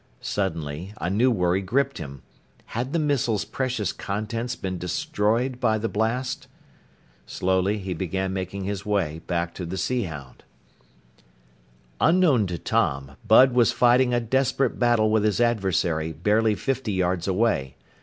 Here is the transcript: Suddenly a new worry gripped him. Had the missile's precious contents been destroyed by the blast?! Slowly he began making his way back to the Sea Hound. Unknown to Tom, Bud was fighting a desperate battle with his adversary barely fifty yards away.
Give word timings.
Suddenly 0.19 0.95
a 0.99 1.11
new 1.11 1.29
worry 1.29 1.61
gripped 1.61 1.99
him. 1.99 2.23
Had 2.73 2.91
the 2.91 2.97
missile's 2.97 3.45
precious 3.45 3.93
contents 3.93 4.55
been 4.55 4.79
destroyed 4.79 5.59
by 5.59 5.77
the 5.77 5.87
blast?! 5.87 6.47
Slowly 7.27 7.77
he 7.77 7.93
began 7.93 8.33
making 8.33 8.63
his 8.63 8.83
way 8.83 9.19
back 9.27 9.53
to 9.53 9.63
the 9.63 9.77
Sea 9.77 10.05
Hound. 10.05 10.43
Unknown 11.99 12.47
to 12.47 12.57
Tom, 12.57 13.11
Bud 13.27 13.51
was 13.51 13.71
fighting 13.71 14.11
a 14.11 14.19
desperate 14.19 14.79
battle 14.79 15.11
with 15.11 15.23
his 15.23 15.39
adversary 15.39 16.13
barely 16.13 16.55
fifty 16.55 16.93
yards 16.93 17.27
away. 17.27 17.75